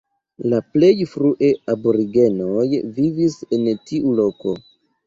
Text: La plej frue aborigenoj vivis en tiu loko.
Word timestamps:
La 0.53 0.61
plej 0.69 0.93
frue 1.11 1.51
aborigenoj 1.75 2.67
vivis 2.99 3.41
en 3.61 3.71
tiu 3.87 4.21
loko. 4.25 4.61